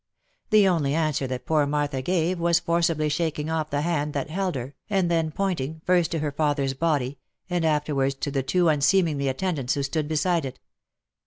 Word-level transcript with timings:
The 0.49 0.67
only 0.67 0.95
answer 0.95 1.27
that 1.27 1.45
poor 1.45 1.67
Martha 1.67 2.01
gave, 2.01 2.39
was 2.39 2.59
forcibly 2.59 3.07
shaking 3.07 3.51
off 3.51 3.69
the 3.69 3.81
hand 3.81 4.13
that 4.13 4.31
held" 4.31 4.55
her, 4.55 4.73
and 4.89 5.11
then 5.11 5.29
pointing, 5.29 5.81
first 5.85 6.09
to 6.09 6.17
her 6.21 6.31
father's 6.31 6.73
body, 6.73 7.19
and 7.51 7.63
afterwards 7.63 8.15
to 8.15 8.31
the 8.31 8.41
two 8.41 8.67
unseemly 8.67 9.27
attend 9.27 9.59
ants 9.59 9.75
who 9.75 9.83
stood 9.83 10.07
beside 10.07 10.43
it. 10.43 10.59